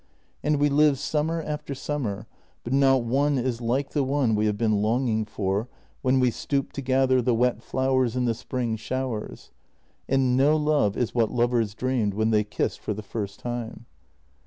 [0.41, 2.25] And we live sum mer after summer,
[2.63, 5.67] but not one is like the one we have been longing for
[6.01, 9.51] when we stooped to gather the wet flowers in the spring showers.
[10.09, 13.85] And no love is what lovers dreamed when they kissed for the first time.